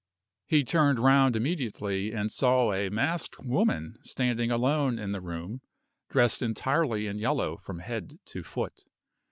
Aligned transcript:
He 0.47 0.63
turned 0.63 0.97
round 0.97 1.35
immediately, 1.35 2.11
and 2.11 2.31
saw 2.31 2.73
a 2.73 2.89
masked 2.89 3.39
woman 3.39 3.99
standing 4.01 4.49
alone 4.49 4.97
in 4.97 5.11
the 5.11 5.21
room, 5.21 5.61
dressed 6.09 6.41
entirely 6.41 7.05
in 7.05 7.19
yellow 7.19 7.57
from 7.57 7.77
head 7.77 8.17
to 8.25 8.41
foot. 8.41 8.81